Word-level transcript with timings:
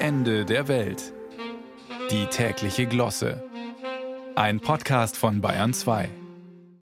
Ende 0.00 0.44
der 0.44 0.68
Welt. 0.68 1.12
Die 2.12 2.26
tägliche 2.26 2.86
Glosse. 2.86 3.42
Ein 4.36 4.60
Podcast 4.60 5.16
von 5.16 5.40
Bayern 5.40 5.74
2. 5.74 6.08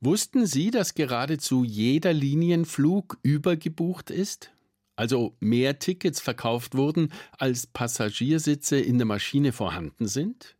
Wussten 0.00 0.46
Sie, 0.46 0.70
dass 0.70 0.94
geradezu 0.94 1.64
jeder 1.64 2.12
Linienflug 2.12 3.18
übergebucht 3.24 4.10
ist? 4.10 4.52
Also 4.94 5.34
mehr 5.40 5.80
Tickets 5.80 6.20
verkauft 6.20 6.76
wurden, 6.76 7.12
als 7.36 7.66
Passagiersitze 7.66 8.78
in 8.78 8.98
der 8.98 9.06
Maschine 9.06 9.50
vorhanden 9.50 10.06
sind? 10.06 10.56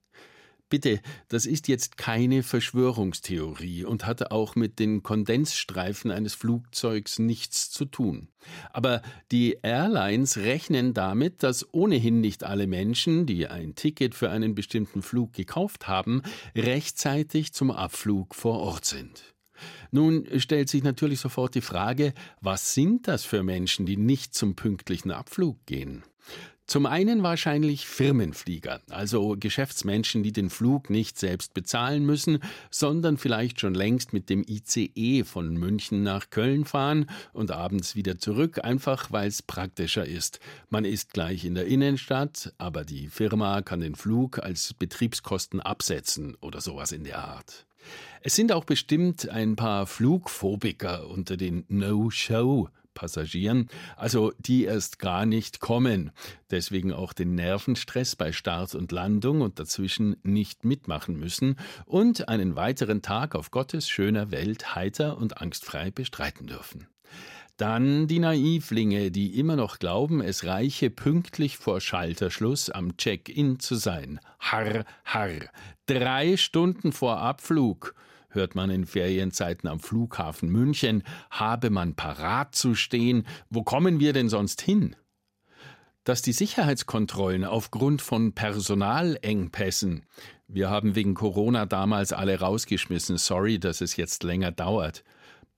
Bitte, 0.71 1.01
das 1.27 1.47
ist 1.47 1.67
jetzt 1.67 1.97
keine 1.97 2.45
Verschwörungstheorie 2.45 3.85
und 3.85 4.07
hatte 4.07 4.31
auch 4.31 4.55
mit 4.55 4.79
den 4.79 5.03
Kondensstreifen 5.03 6.13
eines 6.13 6.35
Flugzeugs 6.35 7.19
nichts 7.19 7.71
zu 7.71 7.87
tun. 7.87 8.29
Aber 8.73 9.03
die 9.33 9.59
Airlines 9.63 10.37
rechnen 10.39 10.95
damit, 10.95 11.43
dass 11.43 11.67
ohnehin 11.75 12.21
nicht 12.21 12.45
alle 12.45 12.69
Menschen, 12.69 13.27
die 13.27 13.49
ein 13.49 13.75
Ticket 13.75 14.15
für 14.15 14.31
einen 14.31 14.55
bestimmten 14.55 15.03
Flug 15.03 15.33
gekauft 15.33 15.89
haben, 15.89 16.23
rechtzeitig 16.55 17.53
zum 17.53 17.73
Abflug 17.73 18.37
vor 18.37 18.61
Ort 18.61 18.85
sind. 18.85 19.35
Nun 19.91 20.25
stellt 20.39 20.69
sich 20.69 20.85
natürlich 20.85 21.19
sofort 21.19 21.57
die 21.57 21.61
Frage, 21.61 22.15
was 22.41 22.75
sind 22.75 23.09
das 23.09 23.25
für 23.25 23.43
Menschen, 23.43 23.87
die 23.87 23.97
nicht 23.97 24.35
zum 24.35 24.55
pünktlichen 24.55 25.11
Abflug 25.11 25.67
gehen? 25.67 26.05
Zum 26.71 26.87
einen 26.87 27.25
wahrscheinlich 27.25 27.89
Firmenflieger, 27.89 28.81
also 28.91 29.35
Geschäftsmenschen, 29.37 30.23
die 30.23 30.31
den 30.31 30.51
Flug 30.51 30.89
nicht 30.89 31.19
selbst 31.19 31.53
bezahlen 31.53 32.07
müssen, 32.07 32.39
sondern 32.71 33.17
vielleicht 33.17 33.59
schon 33.59 33.75
längst 33.75 34.13
mit 34.13 34.31
dem 34.31 34.45
ICE 34.47 35.25
von 35.25 35.57
München 35.57 36.05
nach 36.05 36.31
Köln 36.31 36.65
fahren 36.65 37.11
und 37.33 37.51
abends 37.51 37.97
wieder 37.97 38.21
zurück, 38.21 38.63
einfach 38.63 39.11
weil 39.11 39.27
es 39.27 39.43
praktischer 39.43 40.07
ist. 40.07 40.39
Man 40.69 40.85
ist 40.85 41.13
gleich 41.13 41.45
in 41.45 41.57
der 41.57 41.67
Innenstadt, 41.67 42.55
aber 42.57 42.85
die 42.85 43.09
Firma 43.09 43.63
kann 43.63 43.81
den 43.81 43.97
Flug 43.97 44.39
als 44.39 44.73
Betriebskosten 44.73 45.59
absetzen 45.59 46.37
oder 46.41 46.61
sowas 46.61 46.93
in 46.93 47.03
der 47.03 47.19
Art. 47.19 47.67
Es 48.23 48.37
sind 48.37 48.53
auch 48.53 48.65
bestimmt 48.65 49.29
ein 49.29 49.57
paar 49.57 49.89
Flugphobiker 49.89 51.09
unter 51.09 51.37
den 51.37 51.65
No-Show 51.67 52.69
Passagieren, 52.95 53.69
also 53.97 54.33
die 54.39 54.65
erst 54.65 54.99
gar 54.99 55.27
nicht 55.27 55.61
kommen, 55.61 56.11
deswegen 56.51 56.93
auch 56.93 57.13
den 57.13 57.35
Nervenstress 57.35 58.17
bei 58.17 58.33
Start 58.33 58.75
und 58.75 58.93
Landung 58.93 59.41
und 59.41 59.59
dazwischen 59.59 60.17
nicht 60.23 60.65
mitmachen 60.65 61.19
müssen 61.19 61.57
und 61.87 62.29
einen 62.29 62.57
weiteren 62.57 63.03
Tag 63.03 63.35
auf 63.35 63.51
Gottes 63.51 63.89
schöner 63.89 64.31
Welt 64.31 64.75
heiter 64.75 65.19
und 65.19 65.41
angstfrei 65.41 65.91
bestreiten 65.91 66.47
dürfen. 66.47 66.87
Dann 67.61 68.07
die 68.07 68.21
Naivlinge, 68.21 69.11
die 69.11 69.39
immer 69.39 69.55
noch 69.55 69.79
glauben, 69.79 70.23
es 70.23 70.45
reiche 70.45 70.89
pünktlich 70.89 71.59
vor 71.59 71.83
Schalterschluss 71.83 72.71
am 72.71 72.97
Check-in 72.97 73.59
zu 73.61 73.75
sein. 73.75 74.19
Harr, 74.39 74.87
harr. 75.05 75.41
Drei 75.85 76.39
Stunden 76.39 76.93
vor 76.93 77.19
Abflug 77.19 77.95
hört 78.31 78.55
man 78.55 78.71
in 78.71 78.87
Ferienzeiten 78.87 79.69
am 79.69 79.81
Flughafen 79.81 80.51
München, 80.51 81.03
habe 81.31 81.71
man 81.71 81.95
parat 81.95 82.55
zu 82.55 82.75
stehen, 82.75 83.27
wo 83.51 83.63
kommen 83.63 84.01
wir 84.01 84.13
denn 84.13 84.29
sonst 84.29 84.63
hin? 84.63 84.97
Dass 86.05 86.23
die 86.23 86.33
Sicherheitskontrollen 86.33 87.45
aufgrund 87.45 88.03
von 88.03 88.33
Personalengpässen, 88.33 90.07
wir 90.49 90.71
haben 90.71 90.95
wegen 90.95 91.15
Corona 91.15 91.67
damals 91.67 92.13
alle 92.13 92.41
rausgeschmissen, 92.41 93.19
sorry, 93.19 93.59
dass 93.59 93.81
es 93.81 93.97
jetzt 93.97 94.23
länger 94.25 94.51
dauert, 94.51 95.05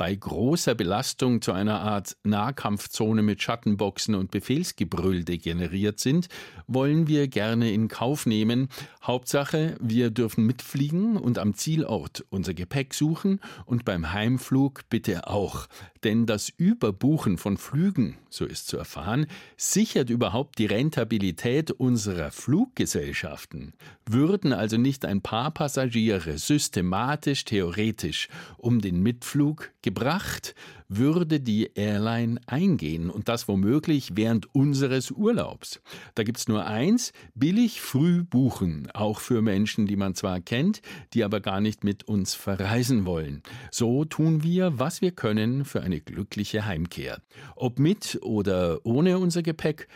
bei 0.02 0.16
großer 0.16 0.74
Belastung 0.74 1.42
zu 1.42 1.52
einer 1.52 1.80
Art 1.80 2.16
Nahkampfzone 2.24 3.22
mit 3.22 3.40
Schattenboxen 3.40 4.16
und 4.16 4.32
Befehlsgebrüll 4.32 5.22
degeneriert 5.22 6.00
sind, 6.00 6.28
wollen 6.66 7.06
wir 7.06 7.28
gerne 7.28 7.70
in 7.72 7.86
Kauf 7.86 8.26
nehmen. 8.26 8.68
Hauptsache, 9.04 9.76
wir 9.80 10.10
dürfen 10.10 10.44
mitfliegen 10.44 11.16
und 11.16 11.38
am 11.38 11.54
Zielort 11.54 12.24
unser 12.30 12.52
Gepäck 12.52 12.94
suchen 12.94 13.38
und 13.64 13.84
beim 13.84 14.12
Heimflug 14.12 14.80
bitte 14.90 15.28
auch. 15.28 15.68
Denn 16.02 16.26
das 16.26 16.48
Überbuchen 16.48 17.38
von 17.38 17.56
Flügen, 17.56 18.16
so 18.28 18.44
ist 18.44 18.66
zu 18.66 18.78
erfahren, 18.78 19.26
sichert 19.56 20.10
überhaupt 20.10 20.58
die 20.58 20.66
Rentabilität 20.66 21.70
unserer 21.70 22.32
Fluggesellschaften. 22.32 23.72
Würden 24.04 24.52
also 24.52 24.78
nicht 24.78 25.04
ein 25.04 25.20
paar 25.20 25.52
Passagiere 25.52 26.38
systematisch, 26.38 27.44
theoretisch 27.44 28.28
um 28.56 28.80
den 28.80 29.00
Mitflug 29.00 29.70
gebracht, 29.92 30.54
würde 30.88 31.38
die 31.38 31.70
Airline 31.74 32.40
eingehen 32.46 33.10
und 33.10 33.28
das 33.28 33.46
womöglich 33.46 34.10
während 34.14 34.54
unseres 34.54 35.10
Urlaubs. 35.10 35.80
Da 36.14 36.22
gibt's 36.22 36.48
nur 36.48 36.66
eins, 36.66 37.12
billig 37.34 37.80
früh 37.80 38.24
buchen, 38.24 38.88
auch 38.94 39.20
für 39.20 39.42
Menschen, 39.42 39.86
die 39.86 39.96
man 39.96 40.14
zwar 40.14 40.40
kennt, 40.40 40.80
die 41.12 41.24
aber 41.24 41.40
gar 41.40 41.60
nicht 41.60 41.84
mit 41.84 42.04
uns 42.04 42.34
verreisen 42.34 43.04
wollen. 43.04 43.42
So 43.70 44.04
tun 44.04 44.42
wir, 44.42 44.78
was 44.78 45.02
wir 45.02 45.12
können 45.12 45.64
für 45.66 45.82
eine 45.82 46.00
glückliche 46.00 46.64
Heimkehr. 46.64 47.20
Ob 47.54 47.78
mit 47.78 48.18
oder 48.22 48.80
ohne 48.84 49.18
unser 49.18 49.42
Gepäck, 49.42 49.88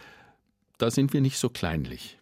da 0.79 0.91
sind 0.91 1.15
wir 1.15 1.23
nicht 1.23 1.39
so 1.39 1.49
kleinlich. 1.49 2.19